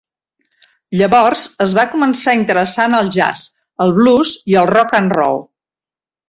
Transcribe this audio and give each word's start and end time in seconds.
Llavors 1.01 1.43
es 1.65 1.75
va 1.79 1.85
començar 1.91 2.33
a 2.33 2.39
interessar 2.39 2.87
en 2.91 2.97
el 3.01 3.11
jazz, 3.17 3.45
el 3.87 3.95
blues 3.99 4.33
i 4.55 4.59
el 4.63 4.71
rock 4.75 4.97
and 5.03 5.15
roll. 5.21 5.39